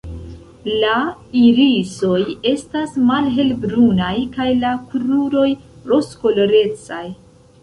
La 0.83 0.93
irisoj 1.41 2.21
estas 2.51 2.95
malhelbrunaj 3.11 4.15
kaj 4.39 4.49
la 4.65 4.73
kruroj 4.95 5.47
rozkolorecaj. 5.95 7.05